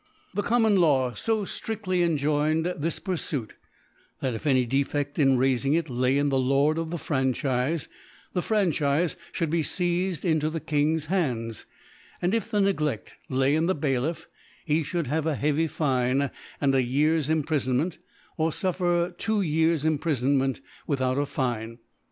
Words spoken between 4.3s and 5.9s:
if any Defed in raifing